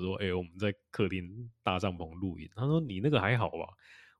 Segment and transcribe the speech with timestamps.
[0.00, 3.66] 我说：“哎、我们在客厅搭帐篷露营。”他说：“你那个还好吧？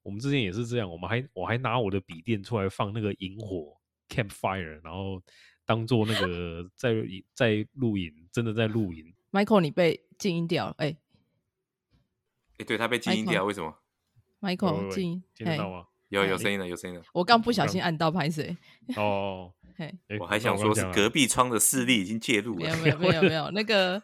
[0.03, 3.77] 我们之前也是这样，我们还我还拿我的笔电出来放那个萤火
[4.09, 5.23] campfire，然后
[5.65, 6.95] 当做那个 在
[7.35, 9.15] 在露营，真的在露营。
[9.31, 10.75] Michael，你被静音掉了。
[10.79, 10.97] 哎、
[12.59, 13.75] 哎，对他被静音 Michael 掉，为什么
[14.41, 15.87] ？Michael 静音，得到吗？
[16.09, 17.05] 有哎有声音了，有声音了。
[17.13, 18.57] 我刚不小心按到拍谁？
[18.97, 19.53] 哦，
[20.19, 22.99] 我还想说是隔壁窗的势力已经介入了没有。
[22.99, 24.03] 没有没有没有，那个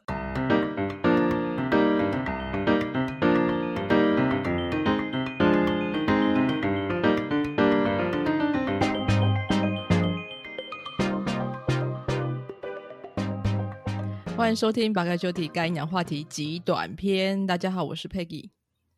[14.36, 17.40] 欢迎收听《八个九体干养话题极短篇》。
[17.46, 18.50] 大家好，我是 Peggy。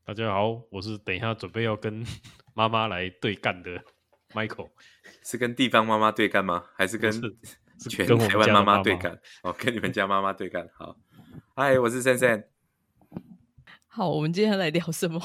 [0.04, 2.04] 大家好，我是等一下准备要跟
[2.54, 3.80] 妈妈来对干的
[4.32, 4.70] Michael。
[5.22, 6.64] 是跟地方妈妈对干吗？
[6.74, 7.12] 还是跟
[7.88, 9.16] 全台湾妈妈妈对干？
[9.44, 10.68] 哦，跟你们家妈妈对干。
[10.76, 10.96] 好，
[11.54, 12.44] 嗨，我是森森。
[13.86, 15.22] 好，我们今天来聊什么？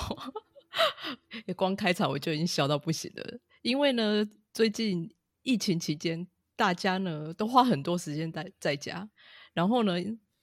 [1.48, 5.12] 也光开场我就已经笑到不行了，因为呢，最近
[5.42, 9.10] 疫情期间，大家呢都花很多时间在在家，
[9.54, 9.94] 然后呢，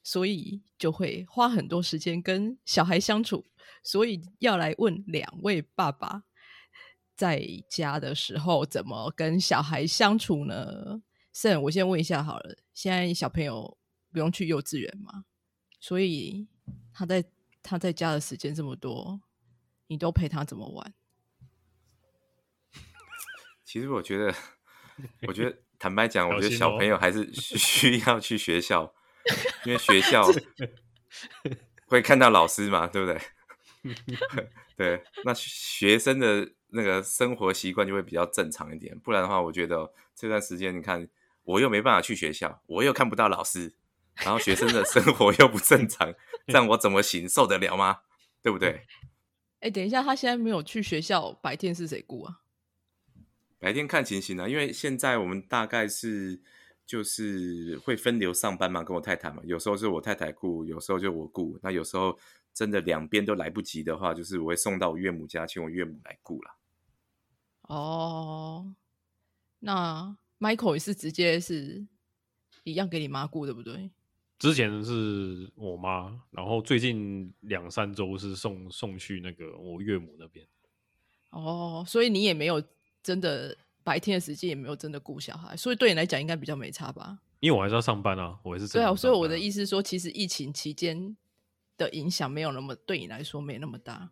[0.02, 3.46] 所以就会花很多时间跟小孩相处，
[3.82, 6.24] 所以要来问两位爸爸，
[7.16, 11.02] 在家的时候怎么跟小孩相处呢？
[11.32, 13.76] 盛，我先问一下好了，现在小朋友
[14.12, 15.24] 不用去幼稚园嘛？
[15.78, 16.48] 所以
[16.92, 17.24] 他在
[17.62, 19.20] 他在家的时间这么多，
[19.86, 20.94] 你都陪他怎么玩？
[23.64, 24.34] 其实我觉得，
[25.28, 28.92] 我觉得 坦白讲，我觉得小朋友还是需需要去学校，
[29.64, 30.24] 因为学校
[31.86, 33.20] 会看到老师嘛，对不对？
[34.76, 38.98] 对，那学生的那个生活习惯就会比较正常一点。
[39.00, 41.08] 不然的话，我觉得这段时间，你看
[41.44, 43.74] 我又没办法去学校，我又看不到老师，
[44.16, 46.14] 然后学生的生活又不正常，
[46.46, 47.28] 这样我怎么行？
[47.28, 48.00] 受得了吗？
[48.42, 48.86] 对不对？
[49.60, 52.40] 哎、等一下，他现在没有去学校，白天是谁顾啊？
[53.58, 56.40] 白天看情形啊，因为现在我们大概是
[56.90, 61.56] 就是会分流上班嘛，跟我太太嘛，有时候是我太太顾，有时候就我顾。
[61.62, 62.18] 那有时候
[62.52, 66.56] 真的两边都来不及的话，就是我会送到我岳母家，请我岳母来顾啦。
[67.68, 68.74] 哦，
[69.60, 71.86] 那 Michael 也是直接是
[72.64, 73.92] 一样给你妈顾，对不对？
[74.40, 80.44] 之前是我妈，然后最近两三周是送送去那个我岳母那边。
[81.28, 82.60] 哦，所以你也没有
[83.00, 87.18] 真的白天的时间也没有真的顾小孩，所以对你来讲应该比较没差吧？
[87.40, 91.16] 因为我还是要上班啊，我还是对啊，所以我的，意思是说，其实疫情期间
[91.76, 94.10] 的影响没有那么对你来说没那么大，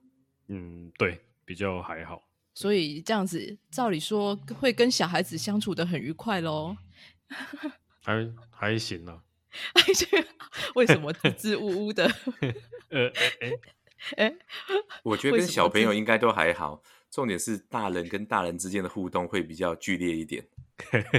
[0.49, 2.23] 嗯，对，比较还好。
[2.55, 6.77] 所以这样子照理说会跟小孩子相处的很愉快喽。
[8.03, 9.23] 还还行啊。
[9.75, 10.29] 哎，这个
[10.75, 12.05] 为什么支支吾吾的？
[12.91, 13.09] 呃，
[13.41, 13.53] 哎、
[14.17, 14.35] 哎，
[15.03, 20.47] 我觉得跟小朋友应该都还好，重点是大人跟大人之间的互动会比较剧烈一点。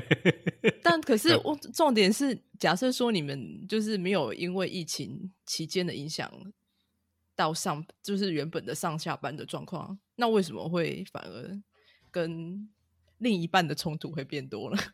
[0.81, 6.31] 但可是我重点是，假设说你们就是没有因为疫情期间的影响
[7.35, 11.59] 到上，就是原本的上下班的状况，那为什么会反而
[12.09, 12.69] 跟
[13.17, 14.77] 另一半的冲突会变多了？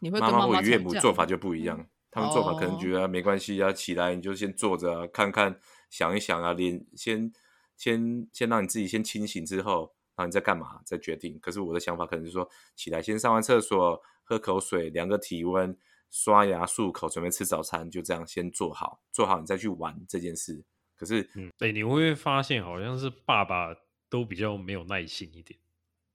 [0.00, 7.32] 你会跟妈或妈吵架岳母做法就不一样，他们做法可能哦觉得、啊没关系啊，起来你就先坐着啊，看看想一想啊，连先
[7.78, 11.38] 先先让你自己先清醒之后，然后你再干嘛再决定。
[11.38, 12.46] 可是我的想法可能是说，
[12.76, 15.74] 起来先上完厕所，喝口水，量个体温，
[16.10, 20.62] 刷牙漱口，准备吃早餐，就这样先做好，做好你再去玩这件事。
[20.96, 23.74] 可是嗯，哎、你会不会发现好像是爸爸
[24.10, 25.58] 都比较没有耐心一点？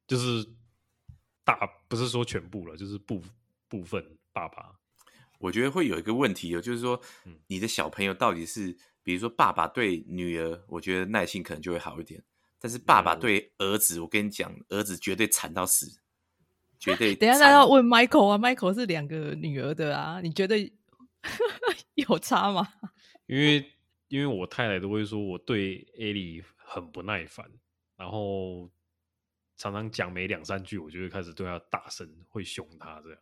[0.05, 0.45] 就是
[1.45, 3.21] 大不是说全部了，就是部
[3.69, 4.75] 部分爸爸。
[5.43, 12.23] 我觉得会有一个问题哦，就是说嗯，你的小朋友到底是，比如说爸爸对女儿，我觉得耐心可能就会好一点，
[12.59, 15.99] 但是爸爸嗯对儿子，我跟你讲，儿子绝对惨到死，
[16.79, 20.57] 绝对等一下，惨那要问 Michael 啊，Michael 是两个女儿的啊，你觉得
[21.95, 22.65] 有差吗？
[23.27, 23.69] 因为
[24.07, 27.45] 因为我太太都会说我对艾莉很不耐烦，
[27.97, 28.71] 然后
[29.57, 33.19] 常常讲没两三句，我就会开始对她大声，会凶她这样。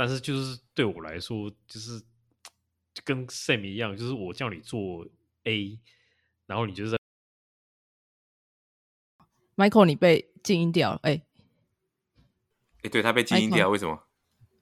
[0.00, 2.00] 但是就是对我来说，就是
[3.04, 5.06] 跟 Sam 一样，就是我叫你做
[5.44, 5.78] A，
[6.46, 6.96] 然后你就是在
[9.56, 11.20] Michael，你被静音掉了，哎、
[12.82, 14.02] 哎，对他被静音 Michael 掉，为什么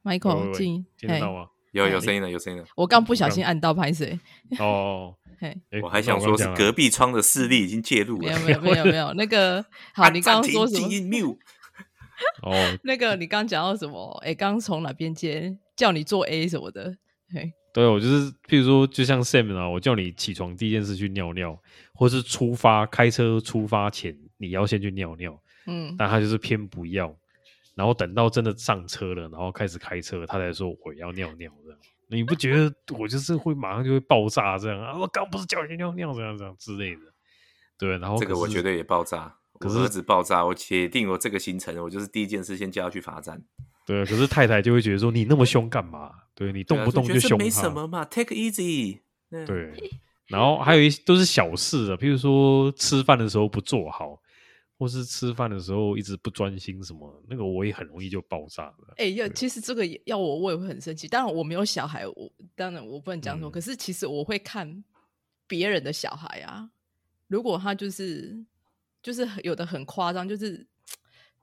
[0.03, 1.51] ？Michael 静音，听得到吗？
[1.53, 2.67] 哎有有声音了，有声音了。
[2.75, 4.19] 我刚不小心按到拍谁？
[4.59, 8.41] 哦，嘿，我还想说是隔壁窗的势力已经介入了。
[8.41, 9.65] 没有没有没有没有，那个
[9.95, 11.07] 好，你刚刚说什么静？
[11.07, 11.39] 音 mute。
[12.43, 14.11] 哦，那个你刚刚讲到什么？
[14.25, 16.97] 哎，刚刚从哪边接叫你做 A 什么的？
[17.33, 21.61] 嘿，对，我就是，譬如说，就像 Sam 啊，我叫你起床第一件事去尿尿，
[21.95, 27.15] 或是出发开车出发前你要先去尿尿，嗯，但他就是偏不要，
[27.75, 31.79] 然后等到真的上车了，然后开始开车，他才说我要尿尿这样。
[32.11, 34.99] 你不觉得我就是会马上就会爆炸这样啊？
[34.99, 37.03] 我刚不是叫你尿尿这样这样之类的，
[37.79, 39.35] 对，然后这个我绝对也爆炸。
[39.59, 43.43] 可是我儿子爆炸，我铁定我这个行程，我就是第一件事先叫他去罚站。
[43.85, 46.13] 对，可是太太就会觉得说你那么凶干嘛？
[46.35, 49.01] 对你动不动就凶他，什么嘛，take it easy。
[49.31, 49.73] 嗯，对，
[50.29, 54.21] 然后还有一些都是小事啊，譬如说吃饭的时候不做好，
[54.79, 58.95] 或是吃饭的时候一直不专心什么，那个我也很容易就爆炸了。
[58.99, 61.09] 哎、要其实这个要我，我也会很生气。
[61.09, 63.49] 当然我没有小孩，我当然我不能讲说。
[63.49, 64.85] 嗯可是其实我会看
[65.47, 66.69] 别人的小孩啊，
[67.27, 68.39] 如果他就是
[69.03, 70.67] 就是有的很夸张，就是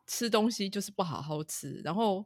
[0.06, 2.25] 吃东西就是不好好吃，然后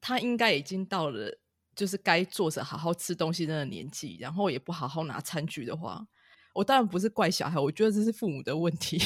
[0.00, 1.38] 他应该已经到了
[1.74, 6.06] 就是该坐着好好吃东西的那个年纪，然后也不好好拿餐具的话，
[6.54, 8.98] 我当然不是怪小孩，我觉得这是父母的问题，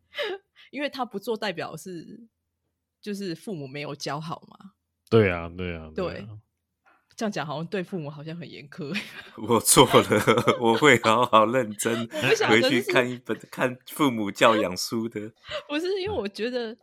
[0.70, 2.26] 因为他不做代表是
[3.00, 4.72] 就是父母没有教好嘛。
[5.08, 6.38] 对啊，对啊，对啊
[7.20, 8.98] 这样讲好像对父母好像很严苛，
[9.46, 12.08] 我错了，我会好好认真
[12.48, 15.30] 回去看一本看父母教养书的。
[15.68, 16.74] 不是因为我觉得，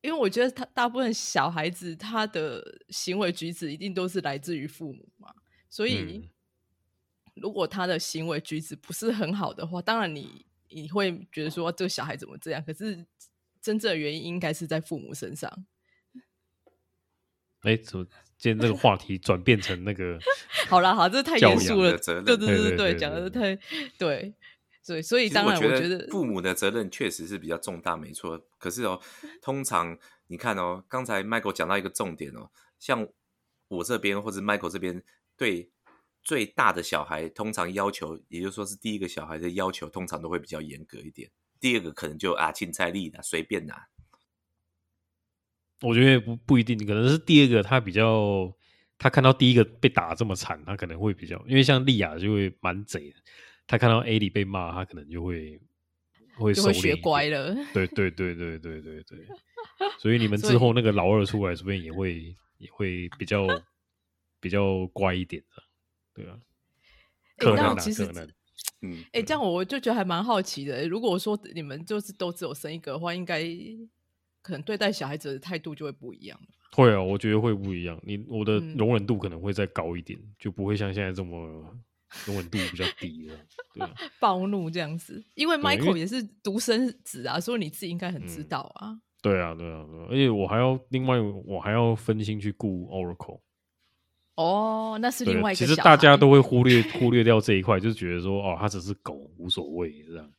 [0.00, 5.32] 因为我觉得他大部分小孩子他的行为举止一定都是来自于父母嘛，
[5.70, 6.28] 所以、嗯
[7.40, 13.06] 如果他的行为举止不是很好的话，当然你你会觉得说这个小孩怎么这样，可是
[13.62, 15.48] 真正的原因应该是在父母身上。
[17.62, 18.06] 哎，怎么
[18.36, 20.18] 今天这个话题转变成那个？
[20.68, 23.62] 好啦，好，这太严肃了，对对对对对，对对讲的对太
[23.98, 24.34] 对，
[24.82, 28.46] 所以所以当然我觉得父母的责任确实是比较重大，没错。
[28.58, 29.00] 可是哦，
[29.42, 33.06] 通常你看哦，刚才 Michael 讲到一个重点哦，像
[33.68, 35.02] 我这边或者 Michael 这边
[35.36, 35.70] 对
[36.22, 41.30] 最大的小孩，通常要求，也就是说是第一个小孩的要求，通常都会比较严格一点。
[41.58, 43.88] 第二个可能就啊，青菜力啦，随便拿。
[45.82, 48.52] 我觉得不不一定，可能是第二个他比较，
[48.98, 53.16] 他看到第一个被打得这么惨，他可能会比较，因为像莉亚就会蛮贼的，
[53.66, 55.60] 他看到 A 里被骂，他可能就会
[56.36, 57.54] 会就会学乖了。
[57.72, 59.18] 对对对对对对对，
[59.98, 63.46] 所以你们之后那个老二出来，说不定也会也会比较
[64.40, 65.62] 比较乖一点的，
[66.14, 66.36] 对啊，
[67.36, 68.28] 可能可能，
[68.82, 70.88] 嗯，哎、这样我就觉得还蛮好奇的。
[70.88, 73.40] 如果说你们就是都只有生一个的话，应该
[74.48, 76.46] 可能对待小孩子的态度就会不一样了。
[76.72, 78.00] 会啊，我觉得会不一样。
[78.02, 81.46] 你我的嗯容忍度可能会再高一点，就不会像现在这么
[82.24, 83.34] 容忍度比较低了，
[83.74, 83.94] 对啊。
[84.18, 88.98] 暴怒这样子，因为 Michael 也是独生子啊，所以你自己应该很知嗯道啊。
[89.20, 93.40] 对啊，对啊，对啊，而且我还要另外，我还要分心去顾 Oracle。
[94.36, 100.32] 哦，那是另外一个其实大家都会忽略忽略掉这一块，就是觉得说哦，它只是狗，无所谓这样。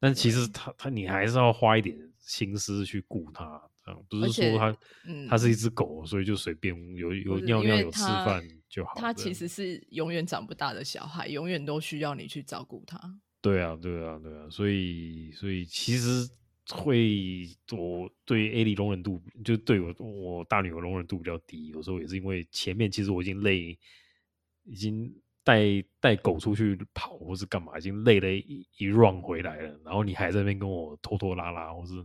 [0.00, 4.76] 但其实它它你还是要花一点心思去顾它，这样不是说它
[5.06, 8.92] 嗯它是一只狗，所以就随便有有尿尿有吃饭就好。
[8.96, 12.98] 它其实是永远长不大的小孩，永远都需要你去照顾它。
[13.40, 16.26] 对啊，对啊，对啊，所以所以其实
[16.70, 23.78] 会我对 A 里容忍度，就对我我大女儿容忍度比较低，有时候也是因为前面其实我已经累，
[24.64, 25.60] 已经带
[26.00, 32.04] 带狗出去跑或是干嘛，已经累了一一 run 回来了，然后你还在那边跟我拖拖拉拉或是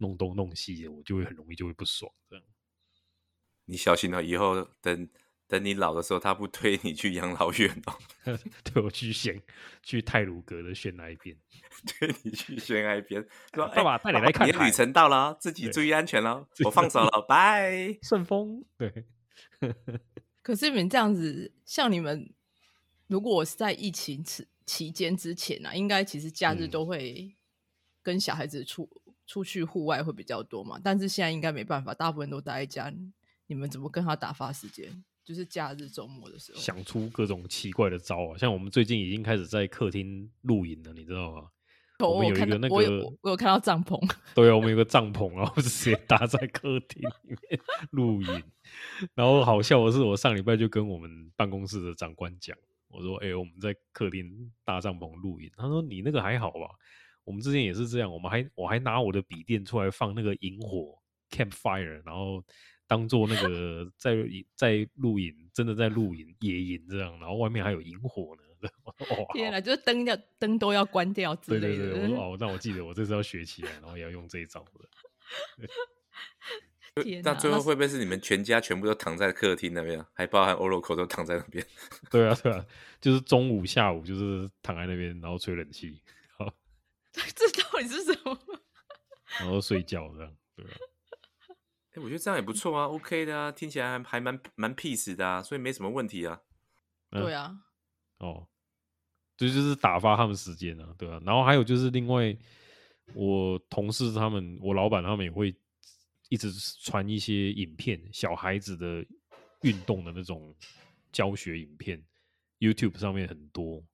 [0.00, 2.44] 弄东弄西的，我就会很容易就会不爽这样。
[3.66, 5.08] 你小心了，以后等
[5.46, 7.94] 等你老的时候，他不推你去养老院哦，
[8.64, 9.40] 对我去选
[9.82, 11.36] 去泰鲁阁的选那一边，
[11.86, 17.96] 推你去悬崖边，说 爸爸哎带你来看海你的旅程到了哦，自己注意安全哦，自己我放手了，拜。
[18.02, 19.06] 顺风对。
[20.42, 22.30] 可是你们这样子，像你们
[23.06, 27.34] 如果我是在疫情期期间之前啊，应该其实假日嗯都会
[28.02, 28.88] 跟小孩子出
[29.26, 30.80] 出去户外会比较多嘛。
[30.82, 32.92] 但是现在应该没办法，大部分都待在家。
[33.46, 35.04] 你们怎么跟他打发时间？
[35.24, 41.48] 就是假日周末的时候，想出各种奇怪的招啊，像我们最近已经开始在客厅露营了，你知道吗？
[42.00, 43.98] 有我们有一看个那个我有个我有看到帐篷，
[44.34, 48.42] 对啊，我们有个帐篷，然后直接搭在客厅里面露营。
[49.14, 52.56] 然后好笑的是，我上礼拜就跟我们办公室的长官讲，
[52.94, 56.68] 我说：“哎、我们在客厅搭帐篷露营。”他说：“你那个还好吧？
[57.24, 60.96] 我们之前也是这样，我们还我还拿我的笔电出来放那个萤火
[61.30, 62.44] campfire，然后
[62.86, 64.16] 当做那个 在
[64.54, 68.42] 在露营，真的在露营野营这样，然后外面还有萤火呢。
[68.64, 68.94] 哇
[69.34, 71.76] 天哪，就是灯要灯都要关掉之类的。
[71.76, 74.88] 对对对，我说哦，那我记得我这次要学起来，然后也要用这一招的。
[77.24, 81.66] 那最后会不会是你们全家全部都躺在客厅那边啊，还包含 Oracle 都躺在那边？
[82.08, 82.64] 对啊，对啊，
[83.00, 86.00] 就是中午、下午就是躺在那边，然后吹冷气，
[86.38, 86.54] 然后
[87.12, 88.38] 这到底是什么？
[89.40, 90.76] 然后睡觉这样，对啊，
[91.94, 96.40] 哎，我觉得这样也不错啊，OK 的啊，听起来还还蛮蛮 peace 的啊，所以没什么问题啊。
[97.10, 97.56] 嗯对啊，
[98.18, 98.46] 哦，
[99.36, 101.20] 这就是打发他们时间啊，对啊。
[101.24, 102.36] 然后还有就是另外，
[103.14, 105.54] 我同事他们，我老板他们也会
[106.28, 106.52] 一直
[106.82, 109.04] 传一些影片，小孩子的
[109.62, 110.54] 运动的那种
[111.12, 112.02] 教学影片
[112.58, 113.84] ，YouTube 上面很多，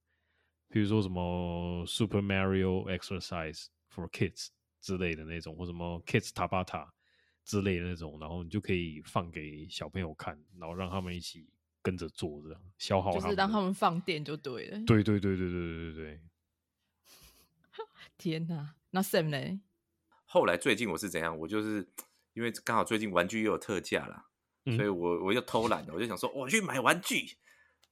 [0.69, 4.49] 比如说什么 Super Mario Exercise for Kids
[4.81, 6.89] 之类的那种，或什么 Kids Tabata
[7.45, 11.49] 之类的那种，然后你就可以放给小朋友看，然后让他们一起
[11.83, 14.79] 跟着做，这样消耗就是让他们放电就对了。
[14.87, 16.21] 对对对对对对对对，
[18.17, 19.61] 天哪，那 Sam 呢？
[20.25, 21.37] 后来最近我是怎样？
[21.37, 21.87] 我就是
[22.41, 24.25] 因为刚好最近玩具又有特价啦，
[24.65, 27.37] 嗯所以我我又偷懒了，我就想说我去买玩具。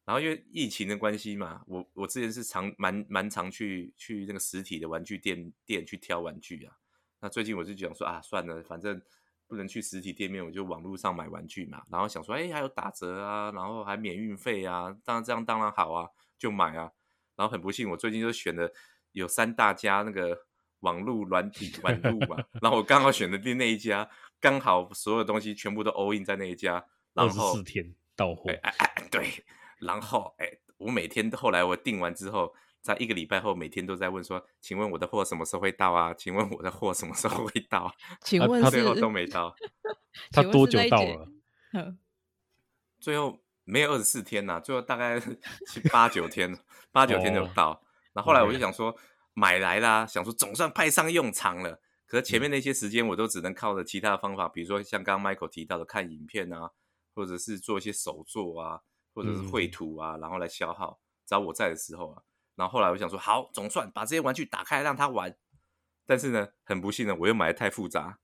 [0.06, 6.74] 然后因为疫情的关系嘛，我我之前是常蛮蛮常去去那个实体的玩具店店去挑玩具啊。
[7.20, 8.98] 那最近我就想说啊，算了，反正
[9.46, 11.82] 不能去实体店面，我就网络上买玩具嘛。
[11.90, 16.90] 然后想说，哎，还有打折啊，然后还免运费啊，当然这样当然好啊，就买啊。
[17.36, 18.72] 然后很不幸，我最近就选了
[19.12, 20.46] 有三大家那个
[20.80, 24.08] 网络软体 玩路嘛，然后我刚好选的那一家，
[24.40, 29.44] 刚好所有东西全部都 all in 在那一家，然二十后四天到货哎，哎哎对，
[29.80, 36.14] 然后哎，我每天后来我订完之后，在一个礼拜后，每天都在问说，请问我的货什么时候会到啊？
[36.14, 37.92] 请问我的货什么时候会到？
[38.06, 39.54] 他请问是最后都没到，
[40.30, 41.28] 他多久到了？
[43.00, 45.20] 最后没有二十四天呐、最后大概
[45.66, 46.56] 七八九天，
[46.90, 47.82] 八九天就哦到。
[48.12, 48.96] 然后后来我就想说，
[49.38, 51.80] 买来啦，想说总算派上用场了。
[52.06, 56.70] 可是前面那些时间，我都只能靠着其他的方法，比如说像刚刚 Michael 提到的看影片啊，
[57.14, 58.80] 或者是做一些手作啊，
[59.14, 60.98] 或者是绘图啊，然后来消耗。
[61.24, 62.22] 只要我在的时候啊，
[62.56, 65.36] 然后后来我想说，好，总算把这些玩具打开让他玩。
[66.06, 68.18] 但是呢，很不幸呢，我又买的太复杂，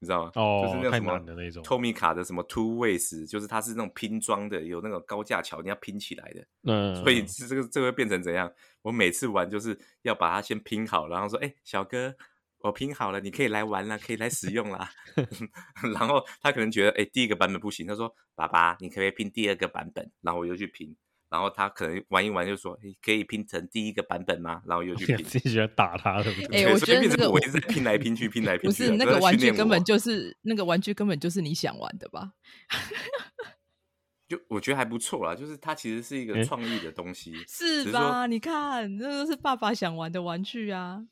[0.00, 0.32] 你知道吗？
[0.36, 6.46] 哦太就是那什么难的那种 Tommy 卡的什么 Two Ways，就是它是那种拼装的，有那种高架桥，你要拼起来的。
[6.64, 8.52] 嗯所以这个这个会变成怎样？
[8.82, 12.14] 我每次玩就是要把它先拼好，然后说：“哎、小哥，
[12.60, 14.88] 我拼好了，你可以来玩啦，可以来使用啦。
[15.94, 20.96] ”然后他可能觉得：“哎、第一个版本不行。”他说：“爸爸，你可不可以拼第二个版本？”然后我又去拼，
[21.30, 25.24] 然后他可能玩一玩就说：“哎可以拼成第一个版本吗？”然后又去 拼。
[25.24, 26.48] 自己喜欢打他，对不对？
[26.48, 28.90] 对哎我觉得那个我我一直在拼来拼去， 拼来拼去不。
[28.90, 32.32] 是那个玩具根本就是那个玩具根本就是你想玩的吧？
[34.28, 38.26] 就我觉得还不错啦，就是它其实是一个诶创意的东西，是吧？
[38.26, 41.06] 你看，这都是爸爸想玩的玩具啊。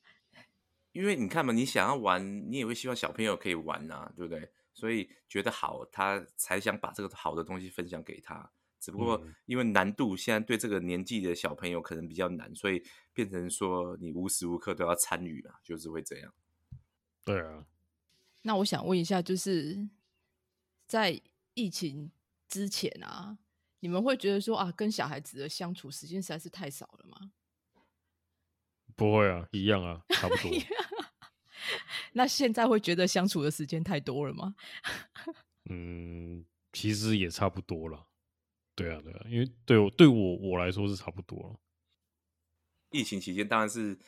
[0.92, 4.50] 因为你看嘛，你想要玩，你也会希望小朋友可以玩呐、对不对？
[4.74, 8.50] 所以觉得好，他才想把这个好的东西分享给他。
[8.78, 16.32] 只不过嗯因为难度现在对这个年纪的小朋友可能比较难，所以变成说你无时无刻都要参与嘛，就是会这样。
[17.24, 17.66] 对啊，
[18.42, 19.88] 那我想问一下，就是
[20.86, 21.20] 在
[21.54, 22.12] 疫情
[22.48, 23.38] 之前啊，
[23.80, 27.32] 你们会觉得说啊，跟小孩子的相处时间实在是太少了吗？
[28.94, 30.50] 不会啊，一样啊，差不多。
[32.12, 34.54] 那现在会觉得相处的时间太多了吗？
[35.68, 38.06] 嗯，其实也差不多了。
[38.76, 41.58] 对啊，对啊，因为对我对我我来说是差不多了。
[42.90, 43.98] 疫情期间当然是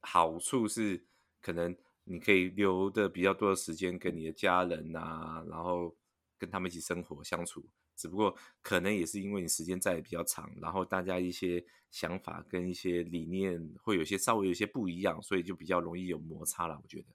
[0.00, 1.06] 好处是
[1.40, 5.94] 可能你可以留的比较多的时间跟你的家人啊，然后
[6.38, 7.68] 跟他们一起生活相处。
[7.94, 16.78] 只不过可能也是因为你时间在比较长，然后大家一些想法跟一些理念会有些稍微有些不一样，所以就比较容易有摩擦了。
[16.82, 17.06] 我觉得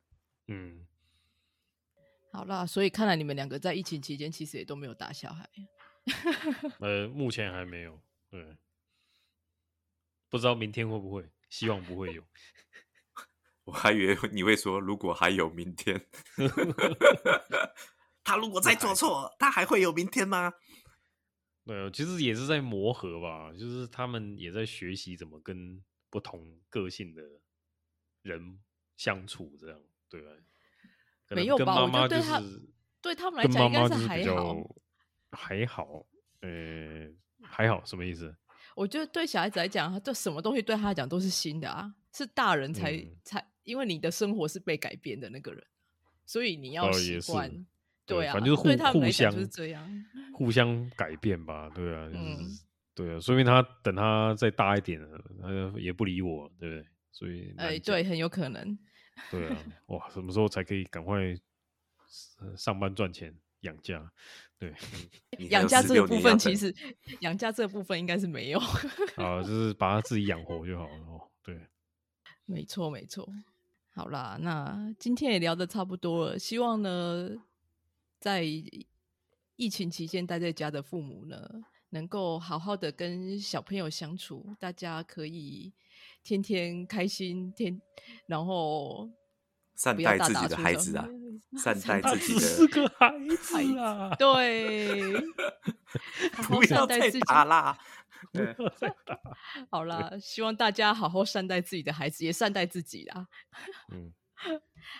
[0.48, 0.88] 嗯，
[2.32, 5.48] 好啦，所以看来你们两个在疫情期间其实也都没有打小孩。
[6.80, 8.58] 呃，目前还没有，对，
[10.30, 12.24] 不知道明天会不会，希望不会有。
[13.66, 16.08] 我还以为你会说，如果还有明天，
[18.24, 20.54] 他如果再做错，他还会有明天吗？
[21.66, 27.22] 对，其实也是在磨合吧，就是他们也在学习怎么跟不同个性的
[28.24, 28.60] 人
[28.98, 29.80] 相处，这样
[30.10, 30.32] 对吧？
[31.30, 32.62] 没有吧我觉得对他是
[33.02, 34.76] 对他们来跟讲应该是是还好比较
[35.32, 36.06] 还好，
[36.42, 37.08] 呃，
[37.42, 38.36] 还好什么意思？
[38.76, 45.64] 我觉得对小孩子来讲，他对什么东西对他来讲都是新的啊，是大人才、嗯才，因为你的生活是被改变的那个人，
[46.26, 47.66] 所以你要习惯。
[48.06, 50.06] 对啊，反正就是互对他们互相就是这样。
[50.34, 52.60] 互相改变吧，对啊，就是、嗯
[52.94, 56.86] 对啊，说明他等他再大一点了，他也不理我，对不对？
[57.12, 58.78] 所以哎、对，很有可能。
[59.30, 59.58] 对啊，
[59.88, 61.34] 哇，什么时候才可以赶快
[62.40, 64.12] 呃上班赚钱养家，
[64.58, 64.74] 对，
[65.50, 66.74] 养家这16个部分，其实
[67.22, 68.60] 养家这个部分应该是没有。
[69.18, 71.30] 啊，就是把他自己养活就好了哦。
[71.44, 71.60] 对，
[72.46, 73.28] 没错，没错。
[73.94, 76.40] 好啦，那今天也聊得差不多了。
[76.40, 77.30] 希望呢，
[78.20, 78.44] 在
[79.56, 85.74] 疫情期间待在家的父母呢，能够好好的跟小朋友相处，大家可以
[86.24, 87.82] 天天开心，天
[88.26, 89.10] 然后
[89.76, 91.08] 善不要待自己的大打出手孩子啊，
[91.58, 95.14] 善待自己只是的，个孩子啊，对，
[96.34, 97.20] 好好不要再善待自己。
[97.22, 97.78] 打啦。
[98.32, 98.56] 对。
[99.70, 103.28] 好啦，希望大家好好善待自己的孩子，也善待自己啦。
[103.92, 104.12] 嗯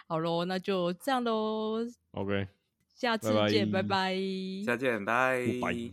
[0.08, 1.80] 好喽，那就这样喽
[2.12, 2.48] ，，OK，
[2.96, 4.16] 下次见，拜拜。
[4.64, 5.92] 下见，拜拜。